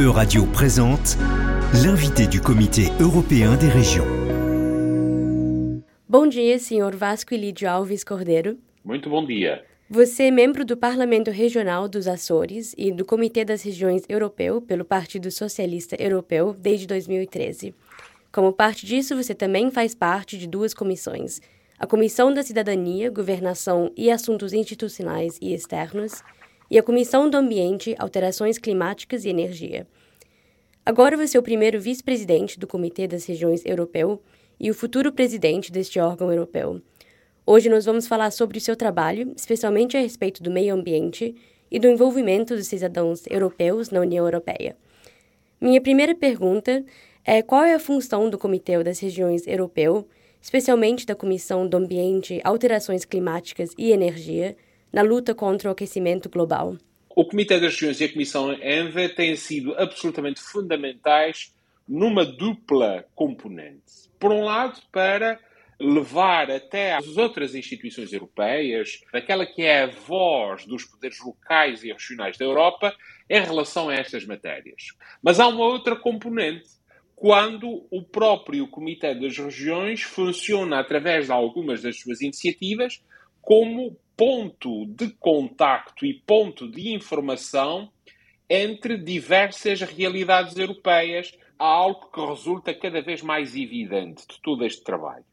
Euradio 0.00 0.46
présente 0.46 1.18
l'invité 1.84 2.26
du 2.26 2.40
Comité 2.40 2.84
européen 2.98 3.54
des 3.56 3.68
régions. 3.68 4.06
Bom 6.08 6.26
dia, 6.26 6.58
senhor 6.58 6.96
Vasco 6.96 7.34
Elidio 7.34 7.68
Alves 7.68 8.02
Cordeiro. 8.02 8.56
Muito 8.82 9.10
bom 9.10 9.26
dia. 9.26 9.62
Você 9.90 10.22
é 10.22 10.30
membro 10.30 10.64
do 10.64 10.74
Parlamento 10.74 11.30
Regional 11.30 11.86
dos 11.86 12.08
Açores 12.08 12.74
e 12.78 12.90
do 12.90 13.04
Comitê 13.04 13.44
das 13.44 13.62
Regiões 13.62 14.02
Europeu 14.08 14.62
pelo 14.62 14.86
Partido 14.86 15.30
Socialista 15.30 15.96
Europeu 16.02 16.56
desde 16.58 16.86
2013. 16.86 17.74
Como 18.32 18.54
parte 18.54 18.86
disso, 18.86 19.14
você 19.14 19.34
também 19.34 19.70
faz 19.70 19.94
parte 19.94 20.38
de 20.38 20.46
duas 20.46 20.72
comissões: 20.72 21.42
a 21.78 21.86
Comissão 21.86 22.32
da 22.32 22.42
Cidadania, 22.42 23.10
Governação 23.10 23.92
e 23.94 24.10
Assuntos 24.10 24.54
Institucionais 24.54 25.36
e 25.42 25.52
Externos 25.52 26.22
e 26.70 26.78
a 26.78 26.82
Comissão 26.82 27.28
do 27.28 27.36
Ambiente, 27.36 27.96
Alterações 27.98 28.56
Climáticas 28.56 29.24
e 29.24 29.28
Energia. 29.28 29.86
Agora 30.86 31.16
você 31.16 31.36
é 31.36 31.40
o 31.40 31.42
primeiro 31.42 31.80
vice-presidente 31.80 32.58
do 32.58 32.66
Comitê 32.66 33.08
das 33.08 33.24
Regiões 33.24 33.64
Europeu 33.66 34.22
e 34.58 34.70
o 34.70 34.74
futuro 34.74 35.12
presidente 35.12 35.72
deste 35.72 35.98
órgão 35.98 36.30
europeu. 36.30 36.80
Hoje 37.44 37.68
nós 37.68 37.84
vamos 37.84 38.06
falar 38.06 38.30
sobre 38.30 38.58
o 38.58 38.60
seu 38.60 38.76
trabalho, 38.76 39.32
especialmente 39.36 39.96
a 39.96 40.00
respeito 40.00 40.42
do 40.42 40.50
meio 40.50 40.74
ambiente 40.74 41.34
e 41.70 41.78
do 41.78 41.88
envolvimento 41.88 42.54
dos 42.54 42.68
cidadãos 42.68 43.24
europeus 43.28 43.90
na 43.90 44.00
União 44.00 44.24
Europeia. 44.24 44.76
Minha 45.60 45.80
primeira 45.80 46.14
pergunta 46.14 46.84
é 47.24 47.42
qual 47.42 47.64
é 47.64 47.74
a 47.74 47.80
função 47.80 48.30
do 48.30 48.38
Comitê 48.38 48.82
das 48.82 49.00
Regiões 49.00 49.46
Europeu, 49.46 50.06
especialmente 50.40 51.04
da 51.04 51.14
Comissão 51.14 51.66
do 51.66 51.76
Ambiente, 51.76 52.40
Alterações 52.44 53.04
Climáticas 53.04 53.72
e 53.76 53.90
Energia, 53.90 54.56
na 54.92 55.02
luta 55.02 55.34
contra 55.34 55.68
o 55.68 55.72
aquecimento 55.72 56.28
global. 56.28 56.76
O 57.14 57.24
Comitê 57.24 57.58
das 57.58 57.74
Regiões 57.74 58.00
e 58.00 58.04
a 58.04 58.12
Comissão 58.12 58.52
ENVA 58.52 59.08
têm 59.08 59.36
sido 59.36 59.74
absolutamente 59.76 60.40
fundamentais 60.40 61.54
numa 61.88 62.24
dupla 62.24 63.04
componente. 63.14 64.08
Por 64.18 64.30
um 64.30 64.44
lado, 64.44 64.80
para 64.92 65.38
levar 65.80 66.50
até 66.50 66.94
às 66.94 67.16
outras 67.16 67.54
instituições 67.54 68.12
europeias 68.12 69.00
aquela 69.12 69.46
que 69.46 69.62
é 69.62 69.84
a 69.84 69.86
voz 69.86 70.66
dos 70.66 70.84
poderes 70.84 71.18
locais 71.24 71.82
e 71.82 71.90
regionais 71.90 72.36
da 72.36 72.44
Europa 72.44 72.94
em 73.28 73.40
relação 73.40 73.88
a 73.88 73.94
estas 73.94 74.26
matérias. 74.26 74.94
Mas 75.22 75.40
há 75.40 75.48
uma 75.48 75.64
outra 75.64 75.96
componente. 75.96 76.68
Quando 77.16 77.86
o 77.90 78.02
próprio 78.02 78.68
Comitê 78.68 79.14
das 79.14 79.36
Regiões 79.36 80.02
funciona 80.02 80.78
através 80.78 81.26
de 81.26 81.32
algumas 81.32 81.82
das 81.82 81.98
suas 81.98 82.20
iniciativas 82.20 83.02
como 83.40 83.96
ponto 84.16 84.86
de 84.86 85.10
contacto 85.14 86.04
e 86.04 86.14
ponto 86.14 86.70
de 86.70 86.92
informação 86.92 87.90
entre 88.48 88.98
diversas 88.98 89.80
realidades 89.80 90.56
europeias. 90.56 91.32
Há 91.58 91.64
algo 91.64 92.10
que 92.10 92.20
resulta 92.20 92.74
cada 92.74 93.00
vez 93.00 93.22
mais 93.22 93.54
evidente 93.54 94.26
de 94.26 94.40
todo 94.42 94.64
este 94.64 94.82
trabalho. 94.82 95.24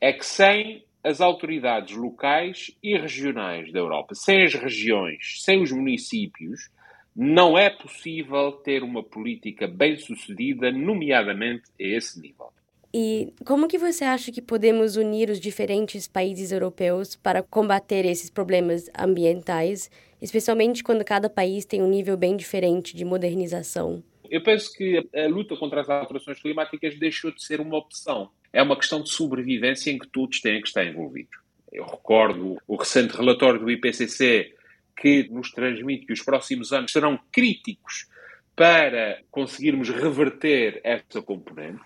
É 0.00 0.12
que 0.12 0.24
sem 0.24 0.84
as 1.02 1.20
autoridades 1.20 1.94
locais 1.94 2.70
e 2.82 2.96
regionais 2.96 3.70
da 3.70 3.78
Europa, 3.78 4.14
sem 4.14 4.42
as 4.42 4.54
regiões, 4.54 5.42
sem 5.42 5.62
os 5.62 5.70
municípios, 5.70 6.70
não 7.14 7.58
é 7.58 7.68
possível 7.68 8.52
ter 8.52 8.82
uma 8.82 9.02
política 9.02 9.68
bem-sucedida, 9.68 10.72
nomeadamente 10.72 11.64
a 11.78 11.84
esse 11.84 12.20
nível. 12.20 12.52
E 12.96 13.32
como 13.44 13.66
que 13.66 13.76
você 13.76 14.04
acha 14.04 14.30
que 14.30 14.40
podemos 14.40 14.94
unir 14.94 15.28
os 15.28 15.40
diferentes 15.40 16.06
países 16.06 16.52
europeus 16.52 17.16
para 17.16 17.42
combater 17.42 18.06
esses 18.06 18.30
problemas 18.30 18.88
ambientais, 18.96 19.90
especialmente 20.22 20.84
quando 20.84 21.04
cada 21.04 21.28
país 21.28 21.64
tem 21.64 21.82
um 21.82 21.88
nível 21.88 22.16
bem 22.16 22.36
diferente 22.36 22.94
de 22.94 23.04
modernização? 23.04 24.00
Eu 24.30 24.40
penso 24.44 24.72
que 24.72 25.04
a 25.12 25.26
luta 25.26 25.56
contra 25.56 25.80
as 25.80 25.90
alterações 25.90 26.40
climáticas 26.40 26.96
deixou 26.96 27.32
de 27.32 27.42
ser 27.42 27.60
uma 27.60 27.76
opção. 27.78 28.30
É 28.52 28.62
uma 28.62 28.76
questão 28.76 29.02
de 29.02 29.10
sobrevivência 29.10 29.90
em 29.90 29.98
que 29.98 30.06
todos 30.06 30.40
têm 30.40 30.60
que 30.60 30.68
estar 30.68 30.84
envolvidos. 30.84 31.36
Eu 31.72 31.86
recordo 31.86 32.58
o 32.64 32.76
recente 32.76 33.16
relatório 33.16 33.58
do 33.58 33.68
IPCC 33.72 34.54
que 34.96 35.28
nos 35.32 35.50
transmite 35.50 36.06
que 36.06 36.12
os 36.12 36.22
próximos 36.22 36.72
anos 36.72 36.92
serão 36.92 37.18
críticos 37.32 38.06
para 38.54 39.20
conseguirmos 39.32 39.88
reverter 39.88 40.80
essa 40.84 41.20
componente. 41.20 41.80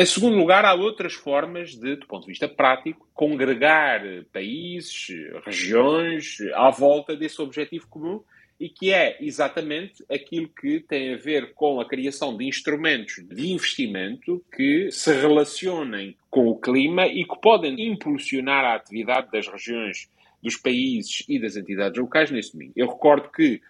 Em 0.00 0.06
segundo 0.06 0.36
lugar, 0.36 0.64
há 0.64 0.74
outras 0.74 1.12
formas 1.14 1.74
de, 1.74 1.96
do 1.96 2.06
ponto 2.06 2.20
de 2.20 2.28
vista 2.28 2.46
prático, 2.46 3.08
congregar 3.12 4.00
países, 4.32 5.08
regiões 5.44 6.36
à 6.54 6.70
volta 6.70 7.16
desse 7.16 7.42
objetivo 7.42 7.88
comum 7.88 8.22
e 8.60 8.68
que 8.68 8.92
é 8.92 9.16
exatamente 9.20 10.04
aquilo 10.08 10.48
que 10.50 10.78
tem 10.78 11.14
a 11.14 11.16
ver 11.16 11.52
com 11.52 11.80
a 11.80 11.84
criação 11.84 12.36
de 12.36 12.46
instrumentos 12.46 13.16
de 13.26 13.50
investimento 13.50 14.40
que 14.54 14.88
se 14.92 15.12
relacionem 15.12 16.16
com 16.30 16.46
o 16.46 16.56
clima 16.56 17.08
e 17.08 17.24
que 17.24 17.40
podem 17.40 17.88
impulsionar 17.88 18.64
a 18.64 18.76
atividade 18.76 19.32
das 19.32 19.48
regiões, 19.48 20.08
dos 20.40 20.56
países 20.56 21.24
e 21.28 21.40
das 21.40 21.56
entidades 21.56 22.00
locais 22.00 22.30
nesse 22.30 22.52
domingo. 22.52 22.72
Eu 22.76 22.86
recordo 22.86 23.32
que 23.32 23.60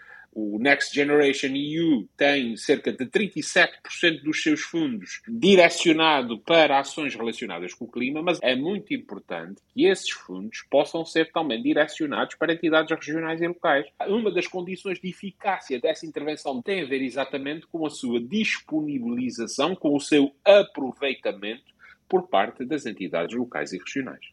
o 0.41 0.57
Next 0.61 0.95
Generation 0.95 1.49
EU 1.49 2.09
tem 2.17 2.57
cerca 2.57 2.93
de 2.93 3.05
37% 3.07 4.23
dos 4.23 4.41
seus 4.41 4.61
fundos 4.61 5.21
direcionado 5.27 6.39
para 6.39 6.79
ações 6.79 7.13
relacionadas 7.17 7.75
com 7.75 7.87
o 7.87 7.91
clima, 7.91 8.23
mas 8.23 8.39
é 8.41 8.55
muito 8.55 8.95
importante 8.95 9.61
que 9.75 9.85
esses 9.85 10.11
fundos 10.11 10.65
possam 10.71 11.05
ser 11.05 11.33
também 11.33 11.61
direcionados 11.61 12.37
para 12.37 12.53
entidades 12.53 12.97
regionais 12.97 13.43
e 13.43 13.49
locais. 13.49 13.87
Uma 14.07 14.31
das 14.31 14.47
condições 14.47 15.01
de 15.01 15.09
eficácia 15.09 15.81
dessa 15.81 16.07
intervenção 16.07 16.63
tem 16.63 16.83
a 16.83 16.87
ver 16.87 17.03
exatamente 17.03 17.67
com 17.67 17.85
a 17.85 17.91
sua 17.91 18.21
disponibilização, 18.21 19.75
com 19.75 19.97
o 19.97 20.01
seu 20.01 20.33
aproveitamento 20.45 21.75
por 22.09 22.29
parte 22.29 22.65
das 22.65 22.87
entidades 22.87 23.37
locais 23.37 23.73
e 23.73 23.79
regionais. 23.79 24.25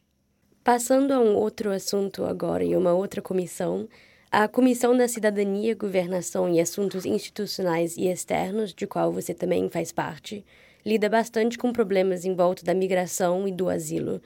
Passando 0.62 1.12
a 1.12 1.18
um 1.18 1.34
outro 1.34 1.72
assunto 1.72 2.24
agora 2.24 2.64
e 2.64 2.76
uma 2.76 2.92
outra 2.92 3.20
comissão, 3.20 3.88
a 4.30 4.48
Comissão 4.48 4.96
da 4.96 5.06
Cidadania, 5.06 5.74
Governação 5.74 6.52
e 6.52 6.60
Assuntos 6.60 7.06
Institucionais 7.06 7.96
e 7.96 8.08
Externos, 8.08 8.74
de 8.74 8.86
qual 8.86 9.12
você 9.12 9.32
também 9.32 9.70
faz 9.70 9.92
parte, 9.92 10.44
lida 10.84 11.08
bastante 11.08 11.56
com 11.56 11.72
problemas 11.72 12.24
em 12.24 12.34
volta 12.34 12.64
da 12.64 12.74
migração 12.74 13.46
e 13.46 13.52
do 13.52 13.68
asilo. 13.68 14.20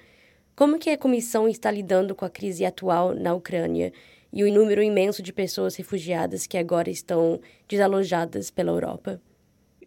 Como 0.56 0.78
que 0.78 0.90
a 0.90 0.98
comissão 0.98 1.48
está 1.48 1.70
lidando 1.70 2.14
com 2.14 2.24
a 2.24 2.30
crise 2.30 2.64
atual 2.64 3.14
na 3.14 3.34
Ucrânia 3.34 3.92
e 4.32 4.42
o 4.42 4.52
número 4.52 4.82
imenso 4.82 5.22
de 5.22 5.32
pessoas 5.32 5.76
refugiadas 5.76 6.46
que 6.46 6.56
agora 6.56 6.88
estão 6.88 7.40
desalojadas 7.68 8.50
pela 8.50 8.72
Europa? 8.72 9.20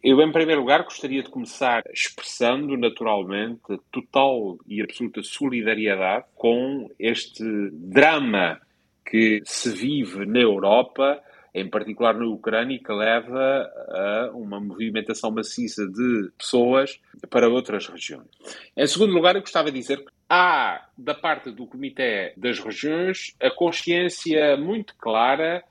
Eu, 0.03 0.21
em 0.21 0.31
primeiro 0.31 0.61
lugar, 0.61 0.83
gostaria 0.83 1.23
de 1.23 1.29
começar 1.29 1.81
expressando 1.91 2.77
naturalmente 2.77 3.61
total 3.91 4.57
e 4.67 4.81
absoluta 4.81 5.23
solidariedade 5.23 6.25
com 6.35 6.89
este 6.99 7.43
drama 7.71 8.59
que 9.05 9.41
se 9.45 9.69
vive 9.69 10.25
na 10.25 10.39
Europa, 10.39 11.21
em 11.53 11.69
particular 11.69 12.15
na 12.15 12.25
Ucrânia, 12.25 12.79
que 12.79 12.91
leva 12.91 13.69
a 13.89 14.31
uma 14.33 14.59
movimentação 14.59 15.29
maciça 15.29 15.85
de 15.87 16.31
pessoas 16.37 16.99
para 17.29 17.47
outras 17.47 17.87
regiões. 17.87 18.27
Em 18.75 18.87
segundo 18.87 19.13
lugar, 19.13 19.35
eu 19.35 19.41
gostava 19.41 19.71
de 19.71 19.79
dizer 19.79 19.99
que 19.99 20.11
há, 20.27 20.87
da 20.97 21.13
parte 21.13 21.51
do 21.51 21.67
Comitê 21.67 22.33
das 22.35 22.59
Regiões, 22.59 23.35
a 23.39 23.51
consciência 23.51 24.57
muito 24.57 24.95
clara, 24.95 25.63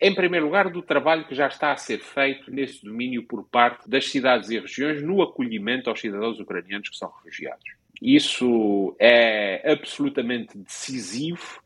em 0.00 0.14
primeiro 0.14 0.46
lugar, 0.46 0.70
do 0.70 0.82
trabalho 0.82 1.26
que 1.26 1.34
já 1.34 1.48
está 1.48 1.72
a 1.72 1.76
ser 1.76 1.98
feito 1.98 2.50
nesse 2.50 2.84
domínio 2.84 3.24
por 3.24 3.44
parte 3.48 3.88
das 3.88 4.08
cidades 4.08 4.50
e 4.50 4.60
regiões 4.60 5.02
no 5.02 5.22
acolhimento 5.22 5.90
aos 5.90 6.00
cidadãos 6.00 6.38
ucranianos 6.38 6.88
que 6.90 6.96
são 6.96 7.10
refugiados. 7.10 7.64
Isso 8.00 8.94
é 9.00 9.72
absolutamente 9.72 10.56
decisivo 10.56 11.60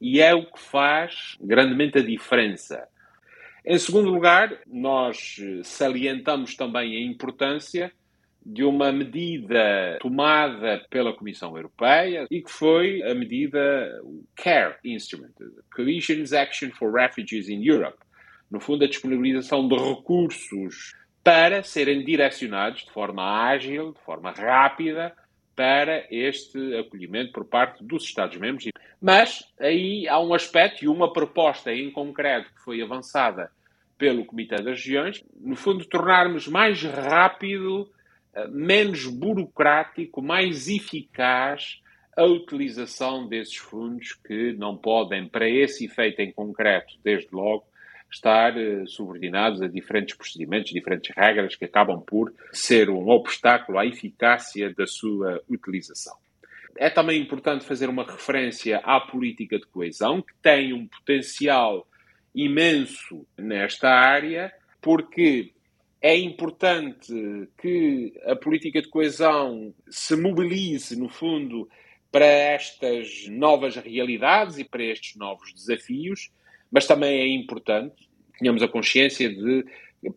e 0.00 0.20
é 0.20 0.34
o 0.34 0.44
que 0.44 0.60
faz 0.60 1.36
grandemente 1.40 1.98
a 1.98 2.02
diferença. 2.02 2.86
Em 3.64 3.78
segundo 3.78 4.10
lugar, 4.10 4.60
nós 4.66 5.36
salientamos 5.62 6.54
também 6.54 6.96
a 6.96 7.00
importância 7.00 7.90
de 8.44 8.62
uma 8.62 8.92
medida 8.92 9.98
tomada 10.00 10.84
pela 10.90 11.14
Comissão 11.14 11.56
Europeia 11.56 12.26
e 12.30 12.42
que 12.42 12.50
foi 12.50 13.02
a 13.02 13.14
medida 13.14 14.02
CARE 14.36 14.76
Instrument, 14.84 15.32
Cohesion's 15.74 16.34
Action 16.34 16.70
for 16.72 16.92
Refugees 16.92 17.48
in 17.48 17.66
Europe. 17.66 17.96
No 18.50 18.60
fundo, 18.60 18.84
a 18.84 18.88
disponibilização 18.88 19.66
de 19.66 19.76
recursos 19.76 20.94
para 21.22 21.62
serem 21.62 22.04
direcionados 22.04 22.84
de 22.84 22.92
forma 22.92 23.48
ágil, 23.48 23.94
de 23.94 24.00
forma 24.02 24.30
rápida, 24.30 25.16
para 25.54 26.06
este 26.10 26.76
acolhimento 26.76 27.32
por 27.32 27.44
parte 27.44 27.82
dos 27.84 28.04
Estados-membros. 28.04 28.68
Mas 29.00 29.44
aí 29.58 30.08
há 30.08 30.20
um 30.20 30.34
aspecto 30.34 30.84
e 30.84 30.88
uma 30.88 31.12
proposta 31.12 31.72
em 31.72 31.90
concreto 31.90 32.52
que 32.54 32.60
foi 32.60 32.82
avançada 32.82 33.50
pelo 33.96 34.24
Comitê 34.24 34.56
das 34.56 34.80
Regiões, 34.80 35.24
no 35.40 35.56
fundo, 35.56 35.84
tornarmos 35.84 36.48
mais 36.48 36.82
rápido, 36.82 37.90
eh, 38.34 38.48
menos 38.48 39.06
burocrático, 39.06 40.20
mais 40.20 40.68
eficaz 40.68 41.80
a 42.16 42.24
utilização 42.24 43.26
desses 43.26 43.56
fundos 43.56 44.12
que 44.12 44.52
não 44.52 44.76
podem, 44.76 45.28
para 45.28 45.48
esse 45.48 45.86
efeito 45.86 46.20
em 46.20 46.32
concreto, 46.32 46.94
desde 47.02 47.28
logo, 47.32 47.64
estar 48.14 48.56
eh, 48.56 48.84
subordinados 48.86 49.60
a 49.60 49.68
diferentes 49.68 50.16
procedimentos, 50.16 50.72
diferentes 50.72 51.14
regras 51.14 51.56
que 51.56 51.64
acabam 51.64 52.00
por 52.00 52.32
ser 52.52 52.88
um 52.88 53.08
obstáculo 53.08 53.78
à 53.78 53.86
eficácia 53.86 54.72
da 54.72 54.86
sua 54.86 55.42
utilização. 55.48 56.16
É 56.76 56.88
também 56.88 57.20
importante 57.20 57.64
fazer 57.64 57.88
uma 57.88 58.04
referência 58.04 58.78
à 58.78 59.00
política 59.00 59.58
de 59.58 59.66
coesão, 59.66 60.22
que 60.22 60.34
tem 60.42 60.72
um 60.72 60.86
potencial 60.86 61.86
imenso 62.34 63.26
nesta 63.36 63.88
área, 63.88 64.52
porque 64.80 65.52
é 66.00 66.16
importante 66.16 67.12
que 67.58 68.12
a 68.26 68.36
política 68.36 68.82
de 68.82 68.88
coesão 68.88 69.72
se 69.88 70.16
mobilize, 70.16 70.98
no 70.98 71.08
fundo, 71.08 71.68
para 72.10 72.26
estas 72.26 73.26
novas 73.28 73.76
realidades 73.76 74.58
e 74.58 74.64
para 74.64 74.84
estes 74.84 75.16
novos 75.16 75.52
desafios, 75.52 76.30
mas 76.74 76.86
também 76.86 77.20
é 77.20 77.28
importante 77.28 78.04
tenhamos 78.38 78.62
a 78.62 78.68
consciência 78.68 79.28
de 79.28 79.64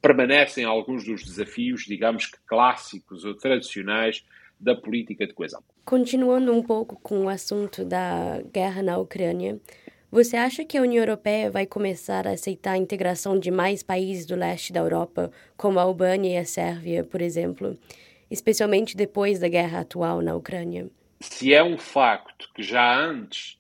permanecem 0.02 0.66
alguns 0.66 1.06
dos 1.06 1.24
desafios, 1.24 1.86
digamos 1.86 2.26
que 2.26 2.38
clássicos 2.46 3.24
ou 3.24 3.34
tradicionais 3.36 4.26
da 4.60 4.76
política 4.76 5.26
de 5.26 5.34
coesão. 5.34 5.64
Continuando 5.86 6.52
um 6.52 6.62
pouco 6.62 7.00
com 7.02 7.26
o 7.26 7.30
assunto 7.30 7.86
da 7.86 8.42
guerra 8.52 8.84
na 8.84 8.98
Ucrânia, 8.98 9.60
você 10.12 10.36
acha 10.36 10.66
que 10.66 10.78
a 10.78 10.82
União 10.82 11.02
Europeia 11.02 11.50
vai 11.50 11.66
começar 11.66 12.28
a 12.28 12.32
aceitar 12.32 12.72
a 12.72 12.78
integração 12.78 13.40
de 13.40 13.52
mais 13.52 13.84
países 13.84 14.26
do 14.26 14.36
leste 14.36 14.74
da 14.74 14.80
Europa, 14.82 15.32
como 15.56 15.80
a 15.80 15.84
Albânia 15.84 16.34
e 16.34 16.38
a 16.38 16.46
Sérvia, 16.46 17.04
por 17.04 17.22
exemplo, 17.22 17.78
especialmente 18.30 18.98
depois 18.98 19.40
da 19.40 19.48
guerra 19.48 19.82
atual 19.82 20.22
na 20.22 20.36
Ucrânia? 20.36 20.90
Se 21.20 21.54
é 21.54 21.64
um 21.64 21.78
facto 21.78 22.50
que 22.54 22.64
já 22.64 23.00
antes 23.00 23.57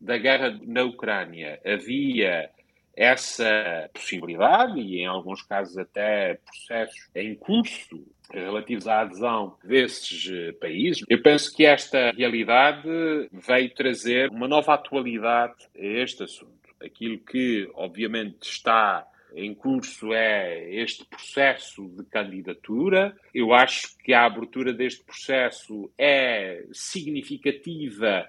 da 0.00 0.16
guerra 0.16 0.58
na 0.62 0.84
Ucrânia 0.84 1.60
havia 1.64 2.50
essa 2.96 3.88
possibilidade 3.94 4.78
e, 4.80 5.00
em 5.00 5.06
alguns 5.06 5.42
casos, 5.42 5.76
até 5.78 6.34
processos 6.44 7.08
em 7.14 7.34
curso 7.34 8.04
relativos 8.32 8.86
à 8.86 9.00
adesão 9.00 9.56
desses 9.64 10.30
eh, 10.30 10.52
países. 10.52 11.04
Eu 11.08 11.20
penso 11.22 11.54
que 11.54 11.64
esta 11.64 12.12
realidade 12.12 12.88
veio 13.32 13.74
trazer 13.74 14.30
uma 14.30 14.46
nova 14.46 14.74
atualidade 14.74 15.66
a 15.76 15.84
este 15.84 16.24
assunto. 16.24 16.52
Aquilo 16.80 17.18
que, 17.18 17.68
obviamente, 17.74 18.42
está 18.42 19.06
em 19.34 19.54
curso 19.54 20.12
é 20.12 20.72
este 20.74 21.04
processo 21.04 21.88
de 21.88 22.04
candidatura. 22.04 23.16
Eu 23.34 23.52
acho 23.52 23.96
que 23.98 24.12
a 24.12 24.24
abertura 24.24 24.72
deste 24.72 25.04
processo 25.04 25.90
é 25.96 26.64
significativa 26.72 28.28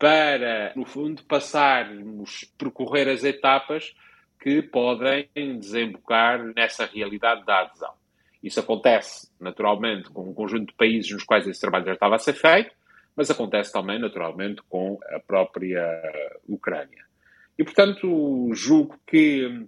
para, 0.00 0.72
no 0.74 0.86
fundo, 0.86 1.22
passarmos, 1.24 2.50
percorrer 2.56 3.06
as 3.06 3.22
etapas 3.22 3.94
que 4.40 4.62
podem 4.62 5.28
desembocar 5.58 6.42
nessa 6.56 6.86
realidade 6.86 7.44
da 7.44 7.60
adesão. 7.60 7.92
Isso 8.42 8.58
acontece, 8.58 9.30
naturalmente, 9.38 10.08
com 10.08 10.30
um 10.30 10.32
conjunto 10.32 10.68
de 10.68 10.74
países 10.74 11.12
nos 11.12 11.22
quais 11.22 11.46
esse 11.46 11.60
trabalho 11.60 11.84
já 11.84 11.92
estava 11.92 12.14
a 12.14 12.18
ser 12.18 12.32
feito, 12.32 12.74
mas 13.14 13.30
acontece 13.30 13.70
também, 13.70 13.98
naturalmente, 13.98 14.62
com 14.70 14.98
a 15.14 15.20
própria 15.20 15.84
Ucrânia. 16.48 17.04
E, 17.58 17.62
portanto, 17.62 18.48
julgo 18.54 18.98
que 19.06 19.66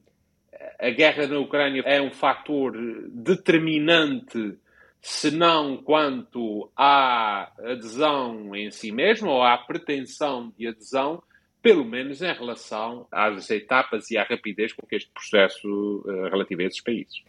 a 0.81 0.89
guerra 0.89 1.27
na 1.27 1.41
Ucrânia 1.41 1.83
é 1.85 2.01
um 2.01 2.11
fator 2.11 2.73
determinante, 3.11 4.57
se 5.03 5.33
não 5.33 5.77
quanto 5.77 6.71
à 6.77 7.53
adesão 7.59 8.55
em 8.55 8.71
si 8.71 8.93
mesmo, 8.93 9.31
ou 9.31 9.43
à 9.43 9.59
pretensão 9.59 10.53
de 10.57 10.69
adesão, 10.69 11.21
pelo 11.61 11.85
menos 11.85 12.23
em 12.23 12.33
relação 12.33 13.09
às 13.11 13.51
etapas 13.51 14.13
e 14.13 14.17
à 14.17 14.23
rapidez 14.23 14.73
com 14.73 14.87
que 14.87 14.95
este 14.95 15.11
processo 15.13 15.69
uh, 16.07 16.31
relativo 16.31 16.63
a 16.63 16.65
esses 16.65 16.81
países. 16.81 17.23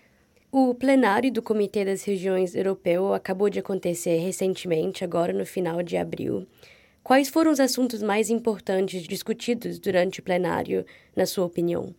O 0.51 0.75
plenário 0.75 1.31
do 1.31 1.41
Comitê 1.41 1.83
das 1.83 2.03
Regiões 2.03 2.53
Europeu 2.53 3.11
acabou 3.11 3.49
de 3.49 3.57
acontecer 3.57 4.17
recentemente, 4.17 5.03
agora 5.03 5.33
no 5.33 5.45
final 5.45 5.81
de 5.81 5.97
abril. 5.97 6.47
Quais 7.03 7.27
foram 7.27 7.51
os 7.51 7.59
assuntos 7.59 8.03
mais 8.03 8.29
importantes 8.29 9.01
discutidos 9.07 9.79
durante 9.79 10.19
o 10.19 10.23
plenário, 10.23 10.85
na 11.15 11.25
sua 11.25 11.45
opinião? 11.45 11.93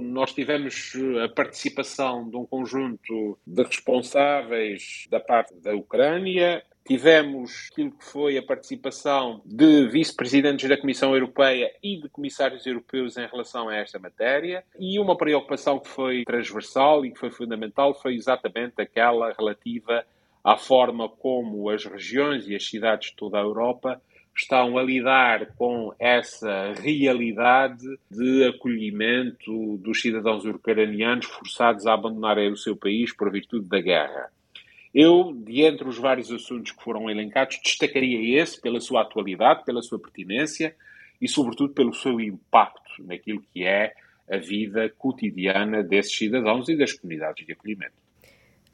Nós 0.00 0.32
tivemos 0.32 0.94
eh, 0.94 1.24
a 1.24 1.28
participação 1.28 2.28
de 2.28 2.36
um 2.36 2.46
conjunto 2.46 3.38
de 3.46 3.62
responsáveis 3.62 5.06
da 5.10 5.20
parte 5.20 5.54
da 5.56 5.74
Ucrânia, 5.74 6.64
Tivemos 6.88 7.68
aquilo 7.70 7.90
que 7.90 8.02
foi 8.02 8.38
a 8.38 8.42
participação 8.42 9.42
de 9.44 9.86
vice-presidentes 9.88 10.66
da 10.66 10.80
Comissão 10.80 11.12
Europeia 11.12 11.70
e 11.82 12.00
de 12.00 12.08
comissários 12.08 12.64
europeus 12.64 13.18
em 13.18 13.26
relação 13.26 13.68
a 13.68 13.76
esta 13.76 13.98
matéria. 13.98 14.64
E 14.78 14.98
uma 14.98 15.14
preocupação 15.14 15.78
que 15.78 15.86
foi 15.86 16.24
transversal 16.24 17.04
e 17.04 17.12
que 17.12 17.18
foi 17.18 17.30
fundamental 17.30 17.92
foi 17.92 18.14
exatamente 18.14 18.80
aquela 18.80 19.34
relativa 19.38 20.02
à 20.42 20.56
forma 20.56 21.10
como 21.10 21.68
as 21.68 21.84
regiões 21.84 22.48
e 22.48 22.56
as 22.56 22.66
cidades 22.66 23.10
de 23.10 23.16
toda 23.16 23.36
a 23.36 23.42
Europa 23.42 24.00
estão 24.38 24.78
a 24.78 24.82
lidar 24.82 25.46
com 25.56 25.92
essa 25.98 26.72
realidade 26.80 27.84
de 28.08 28.44
acolhimento 28.44 29.76
dos 29.78 30.00
cidadãos 30.00 30.44
ucranianos 30.44 31.26
forçados 31.26 31.86
a 31.86 31.94
abandonarem 31.94 32.52
o 32.52 32.56
seu 32.56 32.76
país 32.76 33.12
por 33.12 33.30
virtude 33.32 33.68
da 33.68 33.80
guerra. 33.80 34.30
Eu, 34.94 35.34
de 35.34 35.62
entre 35.62 35.88
os 35.88 35.98
vários 35.98 36.30
assuntos 36.30 36.72
que 36.72 36.82
foram 36.82 37.10
elencados, 37.10 37.60
destacaria 37.62 38.40
esse 38.40 38.60
pela 38.60 38.80
sua 38.80 39.02
atualidade, 39.02 39.64
pela 39.64 39.82
sua 39.82 39.98
pertinência 39.98 40.74
e, 41.20 41.28
sobretudo, 41.28 41.74
pelo 41.74 41.92
seu 41.92 42.20
impacto 42.20 43.04
naquilo 43.04 43.42
que 43.52 43.64
é 43.64 43.92
a 44.30 44.36
vida 44.36 44.88
cotidiana 44.96 45.82
desses 45.82 46.16
cidadãos 46.16 46.68
e 46.68 46.76
das 46.76 46.92
comunidades 46.92 47.44
de 47.44 47.52
acolhimento. 47.52 47.92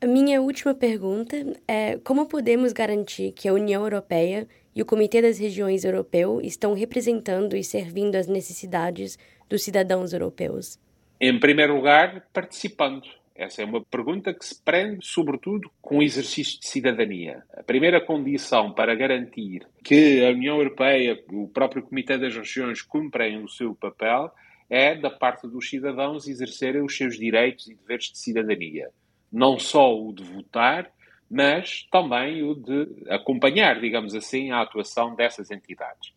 A 0.00 0.06
minha 0.06 0.42
última 0.42 0.74
pergunta 0.74 1.36
é 1.66 1.98
como 2.04 2.26
podemos 2.26 2.72
garantir 2.72 3.32
que 3.32 3.48
a 3.48 3.54
União 3.54 3.82
Europeia 3.82 4.46
e 4.74 4.82
o 4.82 4.86
Comitê 4.86 5.22
das 5.22 5.38
Regiões 5.38 5.84
Europeu 5.84 6.40
estão 6.42 6.74
representando 6.74 7.56
e 7.56 7.62
servindo 7.62 8.16
às 8.16 8.26
necessidades 8.26 9.18
dos 9.48 9.62
cidadãos 9.62 10.12
europeus? 10.12 10.78
Em 11.20 11.38
primeiro 11.38 11.76
lugar, 11.76 12.26
participando 12.32 13.02
essa 13.34 13.62
é 13.62 13.64
uma 13.64 13.84
pergunta 13.84 14.32
que 14.32 14.46
se 14.46 14.62
prende, 14.62 15.04
sobretudo, 15.04 15.68
com 15.82 15.98
o 15.98 16.02
exercício 16.02 16.60
de 16.60 16.68
cidadania. 16.68 17.42
A 17.52 17.64
primeira 17.64 18.00
condição 18.00 18.72
para 18.72 18.94
garantir 18.94 19.66
que 19.82 20.24
a 20.24 20.30
União 20.30 20.56
Europeia, 20.58 21.20
o 21.32 21.48
próprio 21.48 21.82
Comitê 21.82 22.16
das 22.16 22.32
Regiões, 22.32 22.80
cumprem 22.80 23.42
o 23.42 23.48
seu 23.48 23.74
papel 23.74 24.30
é, 24.70 24.94
da 24.94 25.10
parte 25.10 25.48
dos 25.48 25.68
cidadãos, 25.68 26.28
exercerem 26.28 26.82
os 26.82 26.96
seus 26.96 27.18
direitos 27.18 27.66
e 27.66 27.74
deveres 27.74 28.12
de 28.12 28.18
cidadania. 28.18 28.90
Não 29.32 29.58
só 29.58 29.92
o 30.00 30.12
de 30.12 30.22
votar, 30.22 30.88
mas 31.30 31.86
também 31.90 32.42
o 32.42 32.54
de 32.54 33.10
acompanhar, 33.10 33.80
digamos 33.80 34.14
assim, 34.14 34.50
a 34.50 34.60
atuação 34.60 35.14
dessas 35.14 35.50
entidades. 35.50 36.12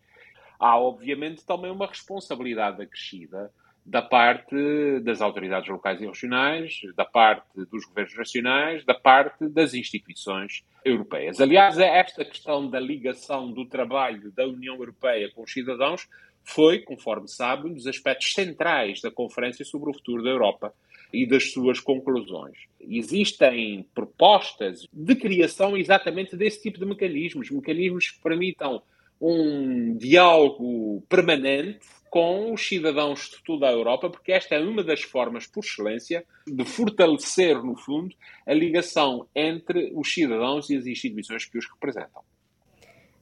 Há, 0.59 0.77
obviamente, 0.77 1.45
também 1.45 1.71
uma 1.71 1.87
responsabilidade 1.87 2.81
acrescida 2.81 3.51
da 3.85 4.01
parte 4.01 4.99
das 5.01 5.21
autoridades 5.21 5.69
locais 5.69 6.01
e 6.01 6.05
regionais, 6.05 6.81
da 6.93 7.05
parte 7.05 7.65
dos 7.71 7.85
governos 7.85 8.17
nacionais, 8.17 8.83
da 8.83 8.93
parte 8.93 9.47
das 9.47 9.73
instituições 9.73 10.65
europeias. 10.83 11.39
Aliás, 11.39 11.77
esta 11.77 12.25
questão 12.25 12.69
da 12.69 12.81
ligação 12.81 13.49
do 13.49 13.65
trabalho 13.65 14.29
da 14.31 14.45
União 14.45 14.75
Europeia 14.75 15.31
com 15.33 15.43
os 15.43 15.53
cidadãos 15.53 16.09
foi, 16.43 16.79
conforme 16.79 17.29
sabe, 17.29 17.69
um 17.69 17.73
dos 17.73 17.87
aspectos 17.87 18.33
centrais 18.33 18.99
da 18.99 19.09
Conferência 19.09 19.63
sobre 19.63 19.89
o 19.89 19.93
Futuro 19.93 20.21
da 20.21 20.29
Europa 20.29 20.73
e 21.11 21.25
das 21.25 21.51
suas 21.51 21.79
conclusões. 21.79 22.57
Existem 22.79 23.85
propostas 23.93 24.87
de 24.91 25.15
criação 25.15 25.77
exatamente 25.77 26.35
desse 26.35 26.61
tipo 26.61 26.79
de 26.79 26.85
mecanismos, 26.85 27.49
mecanismos 27.49 28.11
que 28.11 28.21
permitam 28.21 28.81
um 29.19 29.95
diálogo 29.97 31.03
permanente 31.09 31.85
com 32.09 32.53
os 32.53 32.65
cidadãos 32.65 33.29
de 33.29 33.43
toda 33.43 33.67
a 33.67 33.71
Europa, 33.71 34.09
porque 34.09 34.31
esta 34.31 34.55
é 34.55 34.59
uma 34.59 34.83
das 34.83 35.01
formas, 35.01 35.45
por 35.45 35.63
excelência, 35.63 36.25
de 36.45 36.63
fortalecer, 36.63 37.61
no 37.61 37.75
fundo, 37.75 38.15
a 38.45 38.53
ligação 38.53 39.27
entre 39.35 39.91
os 39.93 40.13
cidadãos 40.13 40.69
e 40.69 40.77
as 40.77 40.85
instituições 40.85 41.45
que 41.45 41.57
os 41.57 41.65
representam. 41.69 42.21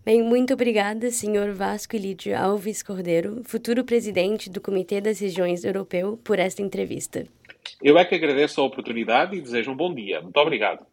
Bem, 0.05 0.21
muito 0.21 0.53
obrigada, 0.53 1.09
Sr. 1.09 1.51
Vasco 1.51 1.97
Lídio 1.97 2.37
Alves 2.37 2.83
Cordeiro, 2.83 3.41
futuro 3.43 3.83
presidente 3.83 4.51
do 4.51 4.61
Comitê 4.61 5.01
das 5.01 5.19
Regiões 5.19 5.63
Europeu, 5.63 6.19
por 6.23 6.37
esta 6.37 6.61
entrevista. 6.61 7.25
Eu 7.81 7.97
é 7.97 8.05
que 8.05 8.15
agradeço 8.15 8.61
e 9.35 9.41
desejo 9.41 9.71
um 9.71 9.75
dia. 9.93 10.21
Muito 10.21 10.37
obrigado. 10.37 10.85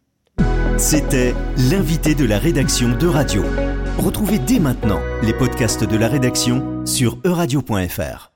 C'était 0.77 1.33
l'invité 1.69 2.15
de 2.15 2.25
la 2.25 2.39
rédaction 2.39 2.89
de 2.97 3.07
Radio. 3.07 3.43
Retrouvez 3.99 4.39
dès 4.39 4.59
maintenant 4.59 4.99
les 5.21 5.33
podcasts 5.33 5.83
de 5.83 5.97
la 5.97 6.07
rédaction 6.07 6.83
sur 6.85 7.19
euradio.fr. 7.23 8.32